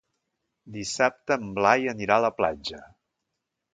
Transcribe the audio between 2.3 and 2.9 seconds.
platja.